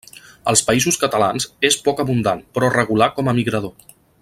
[0.51, 3.89] Als Països Catalans és poc abundant però regular com a migrador.